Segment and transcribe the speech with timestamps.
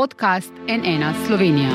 [0.00, 1.70] podcast NN Slovenija.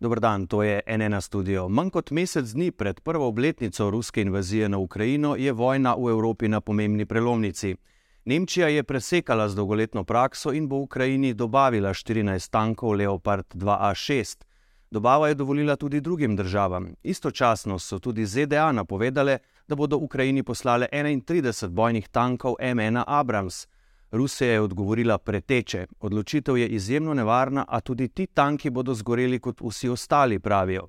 [0.00, 1.68] Dobr dan, to je NN studio.
[1.68, 6.48] Manj kot mesec dni pred prvo obletnico ruske invazije na Ukrajino je vojna v Evropi
[6.48, 7.76] na pomembni prelomnici.
[8.24, 14.49] Nemčija je presekala z dolgoletno prakso in bo Ukrajini dobavila 14 tankov Leopard 2A6.
[14.90, 16.94] Dobava je dovolila tudi drugim državam.
[17.02, 19.38] Istočasno so tudi ZDA napovedale,
[19.68, 23.66] da bodo Ukrajini poslale 31 bojnih tankov M1 Abrams.
[24.10, 25.86] Rusija je odgovorila preteče.
[26.00, 30.88] Odločitev je izjemno nevarna, a tudi ti tanki bodo zgoreli kot vsi ostali, pravijo.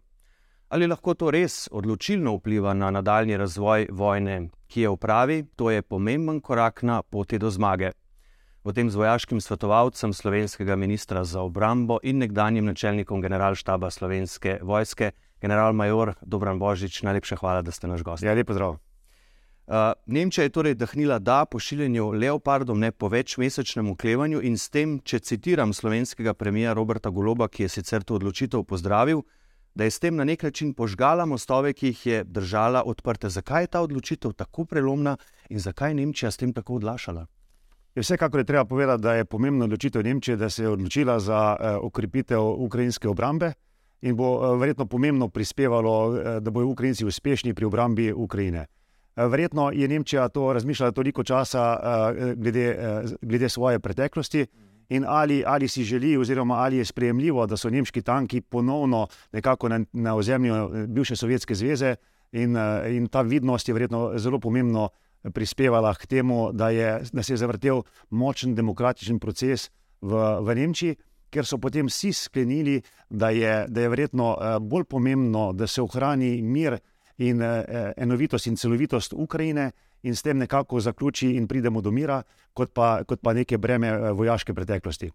[0.69, 5.69] Ali lahko to res odločilno vpliva na nadaljni razvoj vojne, ki je v pravi, to
[5.71, 7.91] je pomemben korak na poti do zmage
[8.63, 15.11] potem z vojaškim svetovalcem slovenskega ministra za obrambo in nekdanjim načelnikom generalštaba slovenske vojske,
[15.41, 17.01] general-major Dobran Božič.
[17.03, 18.23] Najlepša hvala, da ste naš gost.
[18.23, 18.77] Ja, lepo zdrav.
[19.71, 19.75] Uh,
[20.05, 25.19] Nemčija je torej dahnila da pošiljanju leopardov ne po večmesečnem uklevanju in s tem, če
[25.19, 29.21] citiram slovenskega premija Roberta Goloba, ki je sicer to odločitev pozdravil,
[29.75, 33.29] da je s tem na nek način požgala mostove, ki jih je držala odprte.
[33.29, 35.15] Zakaj je ta odločitev tako prelomna
[35.49, 37.25] in zakaj je Nemčija s tem tako odlašala?
[37.95, 41.85] Vsekakor je treba povedati, da je pomembna odločitev Nemčije, da se je odločila za uh,
[41.85, 43.53] okrepitev ukrajinske obrambe
[44.01, 48.65] in bo uh, verjetno pomembno prispevalo, uh, da bodo Ukrajinci uspešni pri obrambi Ukrajine.
[49.15, 51.79] Verjetno je Nemčija to razmišljala toliko časa
[52.35, 52.77] glede,
[53.21, 54.45] glede svoje preteklosti.
[54.89, 59.69] In ali, ali si želi, oziroma ali je sprejemljivo, da so nemški tanki ponovno nekako
[59.69, 61.95] na, na ozemlju bivše Sovjetske zveze,
[62.31, 62.55] in,
[62.87, 64.89] in ta vidnost je verjetno zelo pomembno
[65.33, 69.69] prispevala k temu, da, je, da se je zavrtel močen demokratičen proces
[70.01, 70.95] v, v Nemčiji,
[71.31, 75.81] ker so potem vsi sklenili, da je, da je verjetno eh, bolj pomembno, da se
[75.81, 76.77] ohrani mir
[77.17, 79.71] in eh, enovitost in celovitost Ukrajine
[80.03, 83.87] in s tem nekako zaključi in pridemo do mira, kot pa, kot pa neke breme
[83.87, 85.11] eh, vojaške preteklosti.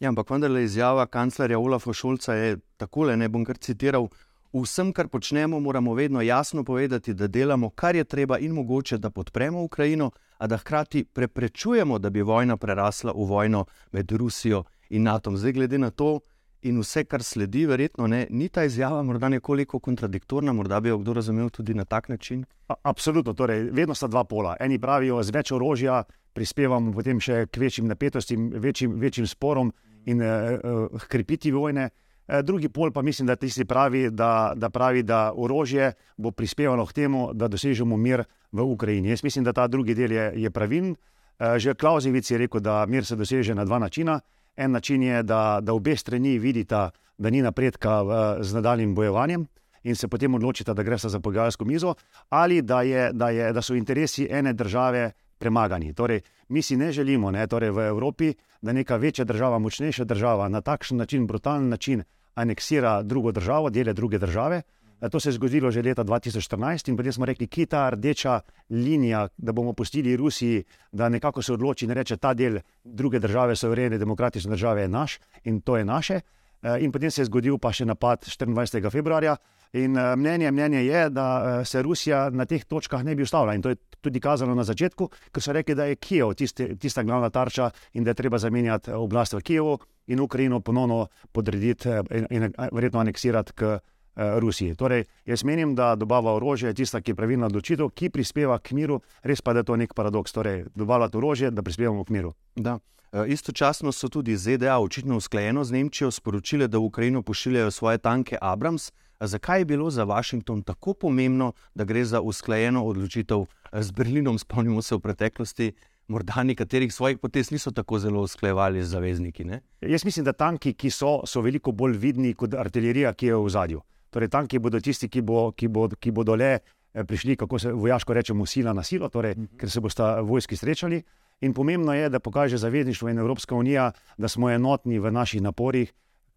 [0.00, 4.08] Ja, ampak vendarle izjava kanclerja Olafa Šulca je takole, ne bom kar citiral.
[4.52, 9.10] Vsem, kar počnemo, moramo vedno jasno povedati, da delamo, kar je treba in mogoče, da
[9.10, 15.02] podpremo Ukrajino, a da hkrati preprečujemo, da bi vojna prerasla v vojno med Rusijo in
[15.02, 15.36] NATO.
[15.36, 16.20] Zdaj, glede na to
[16.62, 20.98] in vse, kar sledi, verjetno ne, ni ta izjava morda nekoliko kontradiktorna, morda bi jo
[20.98, 22.44] kdo razumel tudi na tak način.
[22.68, 24.56] A, absolutno, torej, vedno sta dva pola.
[24.60, 26.02] Eni pravijo, z več orožja
[26.34, 29.72] prispevamo potem še k večjim napetostim, večjim, večjim sporom
[30.06, 30.58] in uh,
[30.90, 31.90] uh, krepiti vojne.
[32.30, 36.86] Eh, drugi pol pa mislim, da tisti pravi, da, da pravi, da orožje bo prispevalo
[36.86, 39.08] k temu, da dosežemo mir v Ukrajini.
[39.08, 40.94] Jaz mislim, da ta drugi del je, je pravilen.
[41.38, 44.20] Eh, že Klausevic je rekel, da mir se doseže na dva načina.
[44.56, 48.12] En način je, da, da obe strani vidita, da ni napredka v,
[48.44, 49.46] z nadaljnim bojevanjem
[49.82, 51.94] in se potem odločita, da gre za pogajalsko mizo,
[52.28, 55.94] ali da, je, da, je, da so interesi ene države premagani.
[55.94, 60.48] Torej, mi si ne želimo ne, torej v Evropi, da neka večja država, močnejša država
[60.48, 62.02] na takšen način, brutalen način
[62.40, 64.62] aneksira drugo državo, dele druge države.
[65.10, 68.40] To se je zgodilo že leta 2014 in potem smo rekli, kje je ta rdeča
[68.70, 73.56] linija, da bomo pustili Rusiji, da nekako se odloči in reče, ta del druge države,
[73.56, 76.20] soverene demokratične države je naš in to je naše.
[76.62, 78.90] Eh, in potem se je zgodil pa še napad 24.
[78.92, 79.36] februarja.
[79.72, 81.26] In eh, mnenje, mnenje je, da
[81.60, 83.54] eh, se Rusija na teh točkah ne bi ustavila.
[83.56, 87.02] In to je tudi kazalo na začetku, ko so rekli, da je Kijev tiste, tista
[87.02, 89.78] glavna tarča in da je treba zamenjati oblast v Kijevu
[90.10, 93.78] in Ukrajino ponovno podrediti in, in verjetno aneksirati k
[94.16, 94.74] Rusiji.
[94.74, 98.74] Torej, jaz menim, da dobava orožja je tista, ki je pravilna odločitev, ki prispeva k
[98.76, 100.34] miru, res pa je to nek paradoks.
[100.34, 102.34] Torej, dobavati orožje, da prispevamo k miru.
[102.56, 102.78] Da.
[103.12, 107.98] Eh, istočasno so tudi ZDA očitno usklajeno z Nemčijo sporočile, da v Ukrajino pošiljajo svoje
[107.98, 108.92] tanke Abrams.
[109.20, 114.38] Zakaj je bilo za Washington tako pomembno, da gre za usklajeno odločitev eh, z Berlinom?
[114.38, 115.72] Spomnimo se v preteklosti,
[116.10, 119.44] morda nekaterih svojih potez niso tako zelo usklajevali z zavezniki.
[119.44, 119.60] Ne?
[119.80, 123.48] Jaz mislim, da tanki, ki so, so veliko bolj vidni kot artilerija, ki je v
[123.48, 123.82] zadju.
[124.10, 127.72] Torej, tanki bodo tisti, ki, bo, ki, bo, ki bodo le eh, prišli, kako se
[127.72, 129.44] vojaško rečemo, sila na silo, torej, mhm.
[129.44, 129.60] -huh.
[129.60, 131.02] ker se bosta vojski srečali.
[131.40, 135.92] In pomembno je, da pokaže zavezništvo in Evropska unija, da smo enotni v naših naporih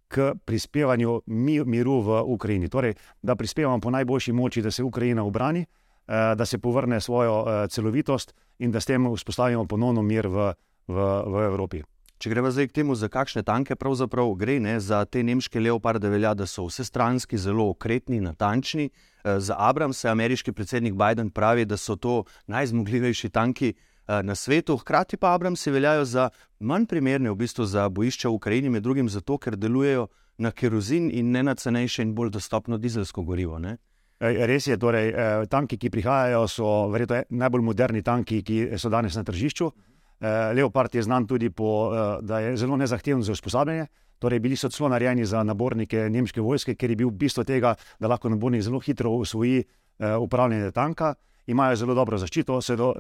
[0.08, 1.22] k prispevanju
[1.66, 2.70] miru v Ukrajini.
[2.70, 5.66] Torej, da prispevamo po najboljši moči, da se Ukrajina obrani,
[6.08, 10.54] da se povrne svojo eh, celovitost in da s tem vzpostavimo ponovno mir v,
[10.88, 10.96] v,
[11.28, 11.84] v Evropi.
[12.18, 16.08] Če gremo zdaj k temu, za kakšne tanke pravzaprav gre, ne, za te nemške leoparde
[16.10, 18.90] velja, da so vse stranski zelo okretni, natančni.
[18.90, 23.74] Eh, za Abrams, ameriški predsednik Biden pravi, da so to najzmogljivejši tanki,
[24.08, 26.30] Eh, na svetu, hkrati pa Abramsi veljajo za
[26.60, 30.08] manj primerne v bistvu za bojišča v Ukrajini, med drugim zato, ker delujejo
[30.38, 33.60] na kerozin in ne na cenejše in bolj dostopno dizelsko gorivo.
[33.60, 33.78] Ne?
[34.24, 35.12] Res je, torej,
[35.52, 39.68] tanki, ki prihajajo, so verjetno najbolj moderni tanki, ki so danes na tržišču.
[40.56, 41.92] Leopard je znan tudi po,
[42.24, 43.90] da je zelo nezahteven za usposabljanje.
[44.24, 48.08] Torej, bili so celo narejeni za nabornike nemške vojske, ker je bil bistvo tega, da
[48.08, 49.64] lahko nabornik zelo hitro usvoji
[50.00, 51.14] upravljanje tanka.
[51.48, 52.94] Imajo zelo dobro zaščito, so,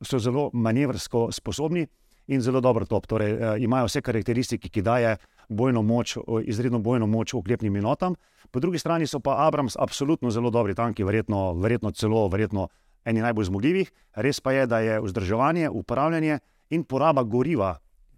[0.00, 1.84] so zelo manevrsko sposobni
[2.32, 3.04] in zelo dobro top.
[3.06, 5.18] Torej, imajo vse karakteristike, ki daje
[5.50, 6.16] bojno moč,
[6.46, 8.14] izredno bojno moč oklepnim enotam.
[8.50, 12.68] Po drugi strani so pa Abrams absolutno zelo dobri tanki, verjetno, verjetno celo verjetno
[13.04, 13.92] eni najbolj zmogljivih.
[14.14, 16.38] Res pa je, da je vzdrževanje, upravljanje
[16.70, 17.74] in poraba goriva,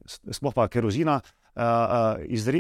[0.07, 1.21] sploh pa kerozina,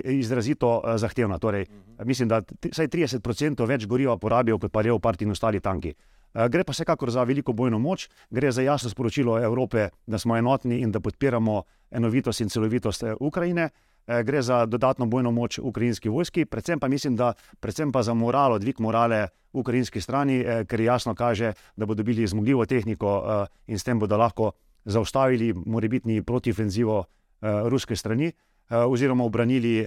[0.04, 1.38] izrazito zahtevna.
[1.38, 1.66] Torej,
[2.04, 5.94] mislim, da vsaj 30% več goriva porabijo kot pa Leopard in ostali tanki.
[6.32, 10.80] Gre pa vsekakor za veliko bojno moč, gre za jasno sporočilo Evrope, da smo enotni
[10.80, 13.68] in da podpiramo enovitost in celovitost Ukrajine.
[14.06, 18.14] Eh, gre za dodatno bojno moč ukrajinski vojski, predvsem pa mislim, da predvsem pa za
[18.14, 23.46] moralo, dvig morale ukrajinski strani, eh, ker jasno kaže, da bodo dobili zmogljivo tehniko eh,
[23.66, 24.52] in s tem bodo lahko
[24.84, 27.04] zaustavili morebitni protifenzivo
[27.42, 28.32] ruske strani
[28.70, 29.86] oziroma obranili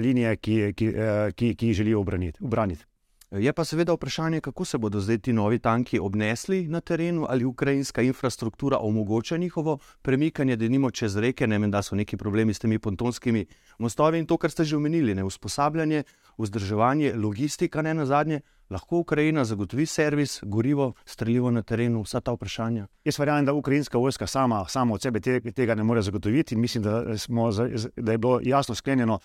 [0.00, 0.92] linije, ki, ki,
[1.34, 2.84] ki, ki jih želijo obraniti.
[3.32, 7.44] Je pa seveda vprašanje, kako se bodo zdaj ti novi tanki obnesli na terenu, ali
[7.44, 12.54] ukrajinska infrastruktura omogoča njihovo premikanje, da nimo čez reke, ne vem, da so neki problemi
[12.54, 13.46] s temi pontonskimi
[13.78, 16.02] mostovi in to, kar ste že omenili, ne usposabljanje,
[16.38, 18.40] vzdrževanje, logistika, ne na zadnje.
[18.70, 22.86] Lahko Ukrajina zagotovi servis, gorivo, streljivo na terenu, vsa ta vprašanja?
[23.04, 25.20] Jaz verjamem, da ukrajinska vojska sama, sama od sebe
[25.52, 27.50] tega ne more zagotoviti in mislim, da, smo,
[27.96, 29.18] da je bilo jasno sklenjeno,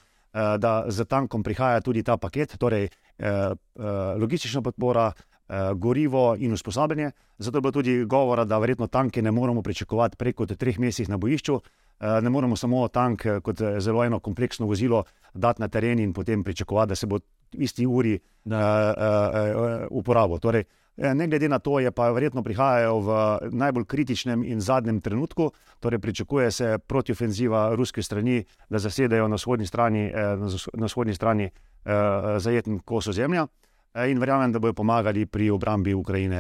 [0.58, 3.56] da za tankom prihaja tudi ta paket, torej eh, eh,
[4.20, 5.12] logistična podpora,
[5.76, 7.12] gorivo in usposabljanje.
[7.38, 11.18] Zato je bilo tudi govora, da verjetno tanke ne moremo pričakovati preko treh mesecev na
[11.18, 11.60] bojišču.
[12.22, 15.04] Ne moremo samo tank kot zelo eno kompleksno vozilo
[15.34, 17.20] dati na teren in potem pričakovati, da se bo
[17.56, 18.20] v isti uri
[19.90, 20.40] uporabil.
[20.40, 23.10] Torej, Eh, ne glede na to, je pa verjetno prihajajo v
[23.52, 29.66] najbolj kritičnem in zadnjem trenutku, torej pričakuje se protiofenziva ruske strani, da zasedajo na vzhodni
[29.66, 30.38] strani, eh,
[30.74, 33.48] na vzhodni strani eh, zajetni kos ozemlja.
[33.98, 36.38] In verjamem, da bodo pomagali pri obrambi Ukrajine,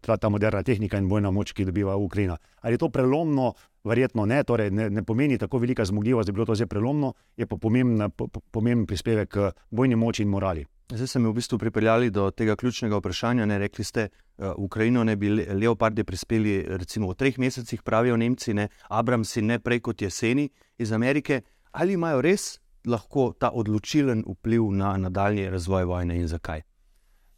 [0.00, 2.36] ta, ta moderna tehnika in bojna moč, ki dobiva Ukrajina.
[2.60, 3.54] Ali je to prelomno?
[3.84, 7.12] Verjetno ne, torej ne, ne pomeni tako velika zmogljivost, da bi bilo to zdaj prelomno,
[7.36, 8.10] je pa pomemben,
[8.50, 10.66] pomemben prispevek k bojni moči in morali.
[10.90, 13.46] Zdaj ste me v bistvu pripeljali do tega ključnega vprašanja.
[13.46, 14.08] Ne rekli ste,
[14.38, 18.68] da uh, v Ukrajino ne bi leopardi prispeli recimo v treh mesecih, pravijo Nemci, ne
[18.88, 20.48] Abramsi, ne prej kot jeseni
[20.78, 21.42] iz Amerike.
[21.72, 26.62] Ali imajo res lahko ta odločilen vpliv na nadaljni razvoj vojne in zakaj?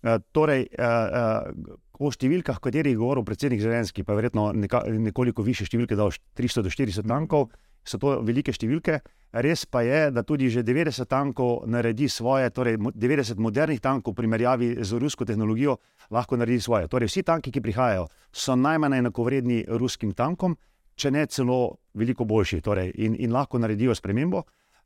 [0.02, 4.50] Uh, torej, uh, uh, o številkah, o katerih je govoril predsednik Zelenski, pa je verjetno
[4.52, 7.52] neka, nekoliko više številke, da je 300 do 400 tankov,
[7.84, 8.98] so to velike številke.
[9.34, 14.22] Res pa je, da tudi že 90 tankov naredi svoje, torej 90 modernih tankov v
[14.22, 15.76] primerjavi z rusko tehnologijo
[16.14, 16.86] lahko naredi svoje.
[16.88, 20.54] Torej vsi tanki, ki prihajajo, so najmanj enakovredni ruskim tankom,
[20.94, 24.44] če ne celo veliko boljši torej, in, in lahko naredijo spremembo.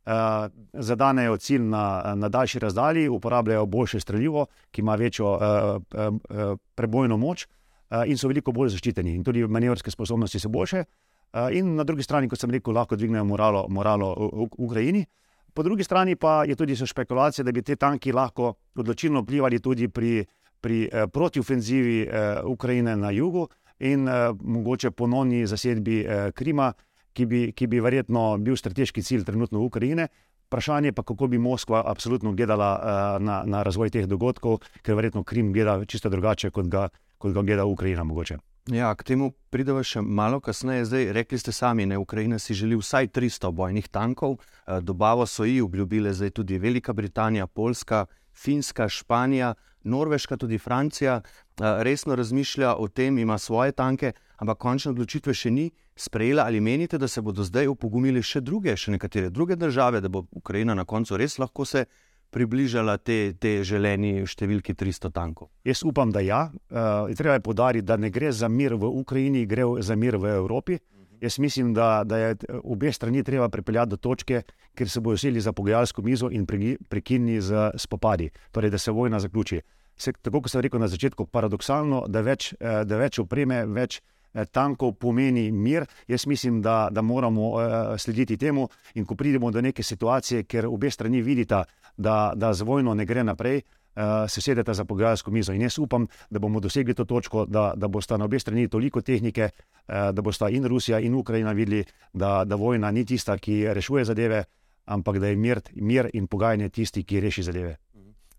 [0.09, 5.43] Uh, zadanejo cilj na, na daljši razdalji, uporabljajo boljše streljivo, ki ima večjo uh,
[5.77, 10.49] uh, uh, prebojno moč uh, in so veliko bolj zaščiteni, in tudi manevrske sposobnosti so
[10.49, 10.81] boljše.
[10.87, 11.08] Uh,
[11.53, 14.13] in na drugi strani, kot sem rekel, lahko dvignejo moralo, moralo
[14.57, 15.05] Ukrajini.
[15.53, 19.87] Po drugi strani pa je tudi špekulacija, da bi te tanki lahko odločilno vplivali tudi
[19.87, 20.25] pri,
[20.61, 23.47] pri eh, protiofenzivi eh, Ukrajine na jugu
[23.79, 26.73] in eh, mogoče ponovni zasedbi eh, Krima,
[27.13, 30.07] ki bi, ki bi verjetno bil strateški cilj trenutno Ukrajine.
[30.49, 35.21] Vprašanje pa, kako bi Moskva absolutno gledala uh, na, na razvoj teh dogodkov, ker verjetno
[35.23, 38.03] Krim gleda čisto drugače, kot ga, kot ga gleda Ukrajina.
[38.03, 38.39] Mogoče.
[38.67, 40.85] Ja, k temu pridemo še malo kasneje.
[40.85, 44.37] Zdaj, rekli ste sami, da Ukrajina si želi vsaj 300 bojnih tankov,
[44.67, 51.21] eh, dobavo so ji obljubile zdaj tudi Velika Britanija, Poljska, Finska, Španija, Norveška, tudi Francija.
[51.21, 56.43] Eh, resno razmišlja o tem, ima svoje tanke, ampak končne odločitve še ni sprejela.
[56.45, 60.25] Ali menite, da se bodo zdaj upogumili še druge, še nekatere druge države, da bo
[60.31, 61.85] Ukrajina na koncu res lahko se
[62.29, 65.49] približala te, te želeni številki 300 tankov?
[65.67, 66.45] Jaz upam, da ja.
[66.69, 70.35] Uh, treba je podariti, da ne gre za mir v Ukrajini, gre za mir v
[70.37, 70.79] Evropi.
[71.19, 74.41] Jaz mislim, da, da je obe strani treba pripeljati do točke,
[74.75, 76.45] kjer se bodo usili za pogajalsko mizo in
[76.89, 79.61] prekinili z spopadi, torej da se vojna zaključi.
[79.99, 83.99] Se, tako kot sem rekel na začetku, paradoksalno, da več, eh, da več opreme, več
[83.99, 84.18] eh,
[84.51, 85.85] tankov pomeni mir.
[86.07, 87.51] Jaz mislim, da, da moramo
[87.97, 91.63] slediti temu in ko pridemo do neke situacije, ker obe strani vidita,
[91.97, 93.61] da, da z vojno ne gre naprej,
[93.99, 95.53] uh, se sedete za pogajalsko mizo.
[95.53, 99.01] In jaz upam, da bomo dosegli to točko, da, da bosta na obe strani toliko
[99.01, 101.83] tehnike, uh, da bosta in Rusija in Ukrajina videli,
[102.13, 104.43] da, da vojna ni tista, ki rešuje zadeve,
[104.85, 107.77] ampak da je mir, mir in pogajanje tisti, ki reši zadeve.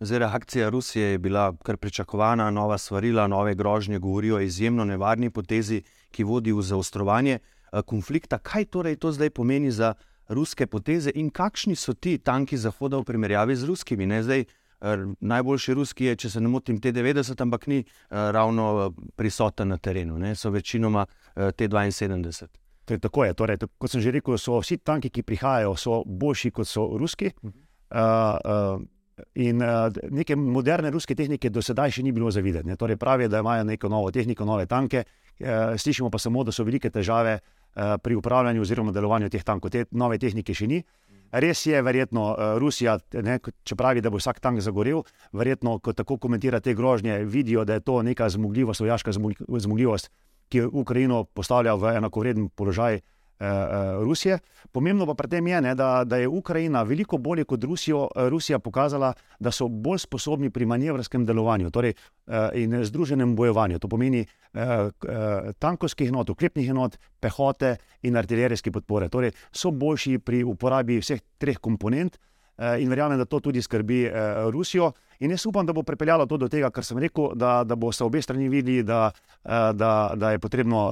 [0.03, 5.31] Zdaj, reakcija Rusije je bila kar pričakovana, nova svarila, nove grožnje govorijo o izjemno nevarni
[5.31, 8.39] potezi, ki vodi v zaostrovanje eh, konflikta.
[8.39, 9.95] Kaj torej to zdaj pomeni za
[10.29, 14.07] ruske poteze in kakšni so ti tanki Zahoda v primerjavi z ruskimi?
[14.07, 14.23] Ne?
[14.23, 19.69] Zdaj, eh, najboljši ruski je, če se ne motim, T-90, ampak ni eh, ravno prisoten
[19.69, 20.35] na terenu, ne?
[20.35, 21.05] so večinoma
[21.35, 22.47] T-72.
[22.85, 23.35] To je tako je.
[23.35, 25.77] Torej, kot sem že rekel, so vsi tanki, ki prihajajo,
[26.07, 27.31] boljši kot so ruski.
[27.43, 28.01] Uh,
[28.45, 28.81] uh,
[29.35, 32.77] In uh, neke moderne ruske tehnike do sedaj še ni bilo zavideti.
[32.77, 36.65] Torej pravijo, da imajo neko novo tehniko, nove tanke, uh, slišimo pa samo, da so
[36.65, 39.71] velike težave uh, pri upravljanju oziroma delovanju teh tankov.
[39.71, 40.83] Te nove tehnike še ni.
[41.31, 42.25] Res je, verjetno
[42.59, 47.21] Rusija, ne, če pravi, da bo vsak tank zagorel, verjetno, ko tako komentira te grožnje,
[47.23, 50.11] vidijo, da je to neka zmogljivost, vojaška zmogljivost,
[50.51, 53.05] ki Ukrajino postavlja v enakovreden položaj uh,
[54.03, 54.39] Rusije.
[54.73, 58.29] Pomembno pa pri tem je, ne, da, da je Ukrajina veliko bolje kot Rusijo, eh,
[58.29, 61.95] Rusija pokazala, da so bolj sposobni pri manevrskem delovanju torej,
[62.55, 63.79] in združenem bojovanju.
[63.79, 64.27] To pomeni
[65.59, 69.09] tankovskih enot, oklepnih enot, pehote in artilerijske podpore.
[69.09, 72.19] Torej, so boljši pri uporabi vseh treh komponent.
[72.79, 74.05] In verjamem, da to tudi skrbi
[74.53, 74.93] Rusijo.
[75.21, 77.93] In jaz upam, da bo pripeljalo to do tega, kar sem rekel, da, da bo
[77.93, 79.11] se obe strani videli, da,
[79.45, 80.87] da, da je potrebno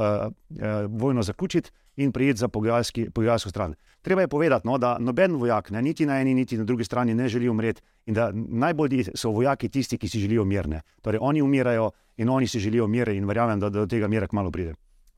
[0.89, 3.75] vojno zaključiti in prijeti za pogajalsko stran.
[4.03, 7.15] Treba je povedati, no, da noben vojak, ne, niti na eni, niti na drugi strani,
[7.15, 10.81] ne želi umreti in da najbolj so vojaki tisti, ki si želijo mirne.
[11.03, 14.51] Torej, oni umirajo in oni si želijo mir in verjamem, da do tega mira kmalo
[14.51, 14.75] pride.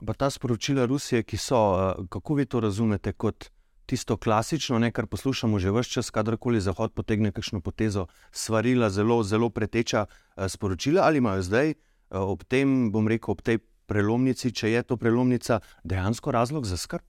[0.07, 3.51] Pa ta sporočila Rusije, ki so, eh, kako vi to razumete kot
[3.91, 9.23] tisto klasično, ne, kar poslušamo že vse čas, kadarkoli Zahod potegne kakšno potezo, svarila, zelo,
[9.27, 11.77] zelo preteča eh, sporočila, ali imajo zdaj eh,
[12.15, 13.59] ob tem, bom rekel, ob tej
[13.91, 17.03] prelomnici, če je to prelomnica, dejansko razlog za skrb?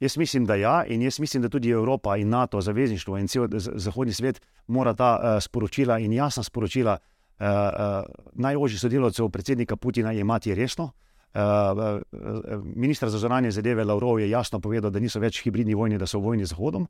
[0.00, 3.48] Jaz mislim, da ja, in jaz mislim, da tudi Evropa in NATO, zavezništvo in cel
[3.58, 10.12] zahodni svet mora ta uh, sporočila in jasna sporočila uh, uh, najožjih sodelavcev predsednika Putina
[10.12, 10.84] imati resno.
[10.84, 11.07] Uh,
[12.74, 16.18] ministr za zunanje zadeve Lavrov je jasno povedal, da niso več hibridni vojni, da so
[16.18, 16.86] v vojni z Zahodom.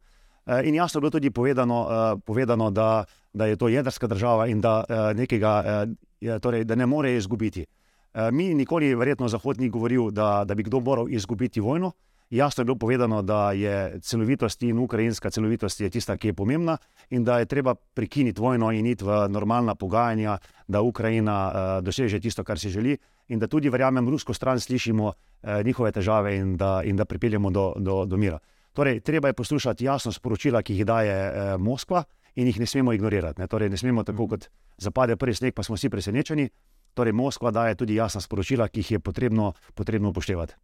[0.47, 1.87] Uh, in jasno je bilo tudi povedano,
[2.25, 5.85] povedano da, da je to jedrska država in da, nekega,
[6.41, 7.67] torej, da ne more izgubiti.
[8.15, 11.93] Eh, mi nikoli, verjetno, Zahod ni govoril, da, da bi kdo moral izgubiti vojno.
[12.31, 16.77] Jasno je bilo povedano, da je celovitost in ukrajinska celovitost je tista, ki je pomembna
[17.11, 22.21] in da je treba prekiniti vojno in iti v normalna pogajanja, da Ukrajina uh, doseže
[22.21, 26.57] tisto, kar si želi in da tudi, verjamem, rusko stran slišimo uh, njihove težave in
[26.57, 28.39] da, in da pripeljemo do, do, do mira.
[28.73, 32.05] Torej, treba je poslušati jasno sporočila, ki jih daje uh, Moskva
[32.35, 33.41] in jih ne smemo ignorirati.
[33.41, 36.49] Ne, torej, ne smemo tako, kot zapade prvi sneg, pa smo vsi presenečeni.
[36.95, 40.55] Torej, Moskva daje tudi jasna sporočila, ki jih je potrebno, potrebno upoštevati.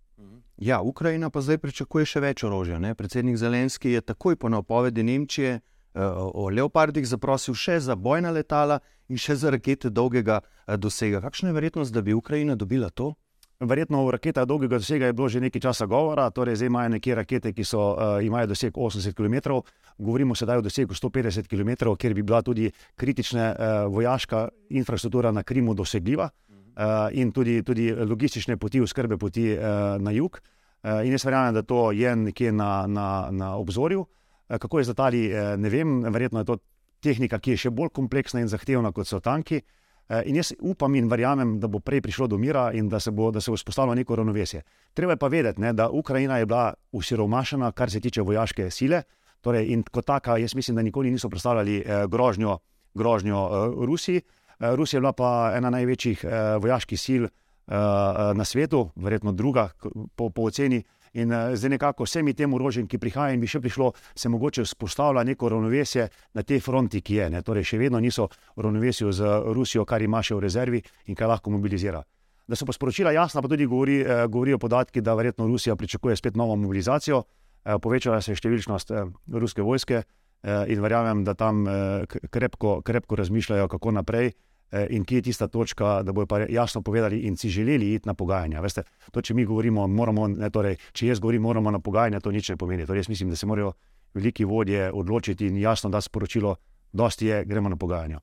[0.56, 2.78] Ja, Ukrajina pa zdaj pričakuje še več orožja.
[2.78, 2.94] Ne?
[2.94, 5.60] Predsednik Zelenski je takoj po napovedi Nemčije
[5.94, 11.20] o Leopardih zaprosil še za bojna letala in še za rakete dolgega uh, dosega.
[11.22, 13.14] Kakšna je verjetnost, da bi Ukrajina dobila to?
[13.60, 17.14] Verjetno v raketah dolgega dosega je bilo že nekaj časa govora, torej zdaj imajo neke
[17.14, 19.60] rakete, ki so, uh, imajo doseg 80 km,
[19.98, 25.42] govorimo sedaj o dosegu 150 km, kjer bi bila tudi kritična uh, vojaška infrastruktura na
[25.42, 30.40] Krimu dosegljiva uh, in tudi, tudi logistične poti, skrbe poti uh, na jug.
[30.82, 34.02] Uh, in jaz verjamem, da to je nekje na, na, na obzorju.
[34.02, 36.58] Uh, kako je z letali, uh, ne vem, verjetno je to
[37.04, 39.62] tehnika, ki je še bolj kompleksna in zahtevna kot so tanki.
[40.08, 43.10] Eh, in jaz upam in verjamem, da bo prej prišlo do mira in da se
[43.10, 44.60] bo, da se bo vzpostavilo neko ravnovesje.
[44.92, 49.02] Treba je pa vedeti, ne, da Ukrajina je bila usiromašena, kar se tiče vojaške sile.
[49.40, 52.58] Torej, in kot taka, jaz mislim, da nikoli niso predstavljali eh, grožnjo,
[52.94, 54.20] grožnjo eh, Rusiji.
[54.60, 59.32] Eh, Rusija je bila pa ena največjih eh, vojaških sil eh, eh na svetu, verjetno
[59.32, 59.70] druga
[60.16, 60.82] po, po oceni.
[61.14, 65.22] In uh, zdaj nekako vsemi tem orožjem, ki prihajajo, bi še prišlo, se mogoče vzpostavlja
[65.22, 67.28] neko ravnovesje na tej fronti, ki je.
[67.30, 67.42] Ne?
[67.46, 71.30] Torej, še vedno niso v ravnovesju z Rusijo, kar ima še v rezervi in kar
[71.30, 72.02] lahko mobilizira.
[72.50, 76.16] Da so pa sporočila jasna, pa tudi govori, eh, govorijo podatki, da verjetno Rusija pričakuje
[76.16, 81.34] spet novo mobilizacijo, eh, povečala se je številčnost eh, ruske vojske eh, in verjamem, da
[81.34, 84.34] tam eh, krepko, krepko razmišljajo, kako naprej.
[84.72, 88.08] Eh, in kje je tista točka, da bodo pa jasno povedali in si želeli iti
[88.08, 88.60] na pogajanja.
[88.60, 92.32] Veste, to, če mi govorimo, moramo, ne, torej, če jaz govorim, moramo na pogajanja, to
[92.32, 92.86] nič ne pomeni.
[92.86, 93.72] Torej, jaz mislim, da se morajo
[94.14, 96.56] veliki vodje odločiti in jasno da sporočilo,
[96.92, 98.18] dosti je, gremo na pogajanja.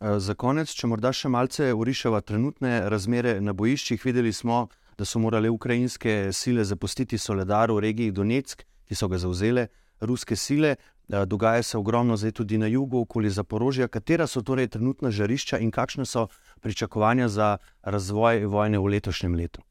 [0.00, 4.66] Eh, za konec, če morda še malce urišava trenutne razmere na bojiščih, videli smo,
[4.98, 10.36] da so morale ukrajinske sile zapustiti Soledar v regiji Donetsk, ki so ga zauzele ruske
[10.36, 10.76] sile.
[11.12, 13.88] Eh, dogaja se ogromno zdaj tudi na jugu, okoli Zaporožja.
[13.88, 16.28] Katera so torej trenutna žarišča in kakšne so
[16.60, 19.62] pričakovanja za razvoj vojne v letošnjem letu?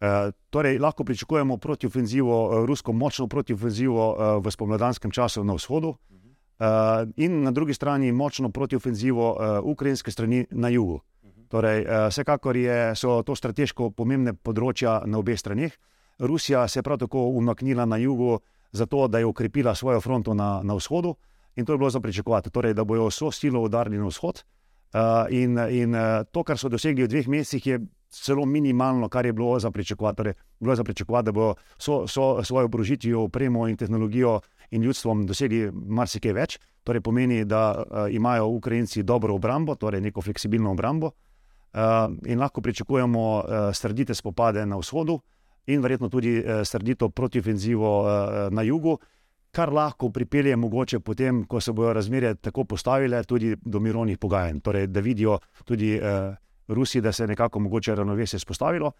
[0.00, 5.94] E, torej, lahko pričakujemo protiofenzivo, eh, rusko močno protiofenzivo v spomladanskem času na vzhodu.
[7.16, 11.00] in na drugi strani močno protiofenzivo ukrajinske strani na jugu.
[11.48, 15.78] Torej, vsekakor je, so to strateško pomembne področja na obeh stranih.
[16.18, 18.40] Rusija se je prav tako umaknila na jugu,
[18.72, 21.14] zato da je ukrepila svojo fronto na, na vzhodu,
[21.56, 24.44] in to je bilo za pričakovati, torej, da bojo vso silo udarili na vzhod.
[24.94, 27.80] Uh, in, in uh, to, kar so dosegli v dveh mesecih, je
[28.10, 30.16] celo minimalno, kar je bilo za pričakovati.
[30.16, 34.82] Torej, bilo je za pričakovati, da bodo so, so svojo obrožitvijo, opremo in tehnologijo in
[34.82, 36.58] ljudstvom dosegli marsikaj več.
[36.84, 41.10] Torej, pomeni, da uh, imajo Ukrajinci dobro obrambo, torej neko fleksibilno obrambo.
[41.74, 41.80] Uh,
[42.26, 43.44] in lahko pričakujemo uh,
[43.74, 45.20] srdite spopade na vzhodu,
[45.66, 48.08] in verjetno tudi uh, srdito protiofenzivo uh,
[48.50, 48.98] na jugu,
[49.50, 54.60] kar lahko pripelje mogoče potem, ko se bodo razmere tako postavile, tudi do mirovnih pogajanj.
[54.60, 56.34] Torej, da vidijo tudi uh,
[56.68, 58.92] Rusi, da se je nekako mogoče ravnovesje spostavilo.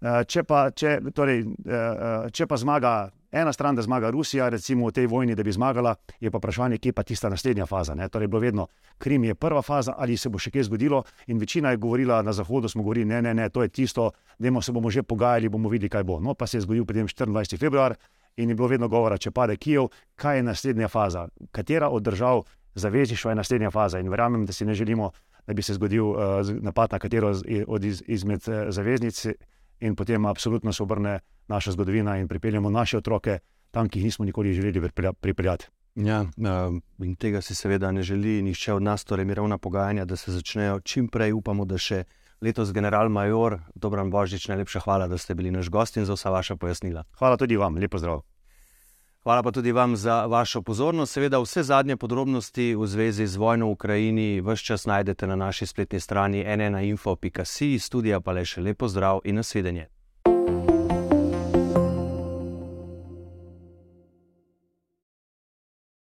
[0.00, 2.94] Uh, če, pa, če, torej, uh, če pa zmaga
[3.34, 6.78] ena stran, da zmaga Rusija, recimo v tej vojni, da bi zmagala, je pa vprašanje,
[6.78, 7.94] kje pa tista naslednja faza.
[7.94, 8.08] Ne?
[8.08, 8.66] Torej, bilo vedno,
[8.98, 11.02] Krim je prva faza, ali se bo še kaj zgodilo.
[11.26, 14.62] In večina je govorila na Zahodu, smo govorili, ne, ne, ne, to je tisto, da
[14.62, 16.20] se bomo že pogajali, bomo videli, kaj bo.
[16.20, 17.58] No, pa se je zgodil potem 24.
[17.58, 17.94] februar
[18.36, 22.42] in je bilo vedno govora, če pade Kijev, kaj je naslednja faza, katera od držav
[22.74, 23.98] zavezništva je naslednja faza.
[23.98, 25.10] In verjamem, da si ne želimo,
[25.46, 26.18] da bi se zgodil uh,
[26.60, 27.34] napad na katero
[27.66, 29.26] od iz, izmed uh, zaveznic,
[29.80, 33.38] in potem absolutno se obrne naša zgodovina in pripeljemo naše otroke
[33.70, 34.90] tam, ki jih nismo nikoli želeli
[35.20, 35.66] pripeljati.
[35.94, 36.74] Ja, uh,
[37.06, 40.80] in tega si seveda ne želi nihče od nas, torej mirovna pogajanja, da se začnejo
[40.80, 42.04] čim prej, upamo, da še
[42.42, 46.30] letos general Major, Dobran Božič, najlepša hvala, da ste bili naš gost in za vsa
[46.30, 47.04] vaša pojasnila.
[47.18, 48.24] Hvala tudi vam, lepo zdrav.
[49.24, 51.12] Hvala pa tudi vam za vašo pozornost.
[51.12, 55.66] Seveda, vse zadnje podrobnosti v zvezi z vojno v Ukrajini vse čas najdete na naši
[55.66, 59.93] spletni strani nnainfo.com, studija pa le še lepo zdrav in nasvidenje.